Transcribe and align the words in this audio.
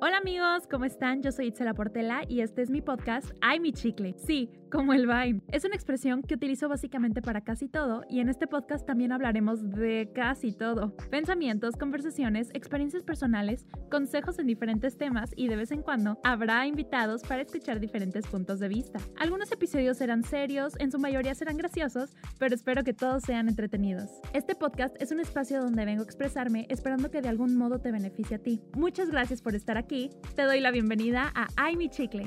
Hola 0.00 0.18
amigos, 0.18 0.68
¿cómo 0.70 0.84
están? 0.84 1.22
Yo 1.22 1.32
soy 1.32 1.48
Itzela 1.48 1.74
Portela 1.74 2.22
y 2.28 2.40
este 2.40 2.62
es 2.62 2.70
mi 2.70 2.80
podcast 2.80 3.32
Ay 3.40 3.58
mi 3.58 3.72
chicle. 3.72 4.14
Sí, 4.16 4.48
como 4.70 4.92
el 4.92 5.08
Vine. 5.08 5.42
Es 5.50 5.64
una 5.64 5.74
expresión 5.74 6.22
que 6.22 6.36
utilizo 6.36 6.68
básicamente 6.68 7.20
para 7.20 7.40
casi 7.40 7.68
todo 7.68 8.04
y 8.08 8.20
en 8.20 8.28
este 8.28 8.46
podcast 8.46 8.86
también 8.86 9.10
hablaremos 9.10 9.68
de 9.68 10.12
casi 10.14 10.52
todo. 10.52 10.94
Pensamientos, 11.10 11.74
conversaciones, 11.74 12.50
experiencias 12.54 13.02
personales, 13.02 13.66
consejos 13.90 14.38
en 14.38 14.46
diferentes 14.46 14.96
temas 14.96 15.32
y 15.34 15.48
de 15.48 15.56
vez 15.56 15.72
en 15.72 15.82
cuando 15.82 16.20
habrá 16.22 16.64
invitados 16.68 17.22
para 17.22 17.42
escuchar 17.42 17.80
diferentes 17.80 18.24
puntos 18.28 18.60
de 18.60 18.68
vista. 18.68 19.00
Algunos 19.16 19.50
episodios 19.50 19.96
serán 19.96 20.22
serios, 20.22 20.74
en 20.78 20.92
su 20.92 21.00
mayoría 21.00 21.34
serán 21.34 21.56
graciosos, 21.56 22.14
pero 22.38 22.54
espero 22.54 22.84
que 22.84 22.92
todos 22.92 23.24
sean 23.24 23.48
entretenidos. 23.48 24.10
Este 24.32 24.54
podcast 24.54 24.94
es 25.02 25.10
un 25.10 25.18
espacio 25.18 25.60
donde 25.60 25.84
vengo 25.84 26.02
a 26.02 26.04
expresarme 26.04 26.66
esperando 26.68 27.10
que 27.10 27.20
de 27.20 27.28
algún 27.28 27.56
modo 27.56 27.80
te 27.80 27.90
beneficie 27.90 28.36
a 28.36 28.38
ti. 28.38 28.62
Muchas 28.76 29.10
gracias 29.10 29.42
por 29.42 29.56
estar 29.56 29.76
aquí. 29.76 29.87
Te 29.88 30.42
doy 30.42 30.60
la 30.60 30.70
bienvenida 30.70 31.32
a 31.34 31.48
Ay 31.56 31.74
mi 31.74 31.88
chicle. 31.88 32.26